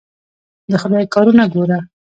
د 0.69 0.71
خدای 0.81 1.05
کارونه 1.13 1.43
ګوره. 1.53 1.79